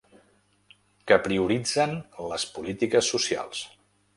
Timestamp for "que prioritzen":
1.11-1.93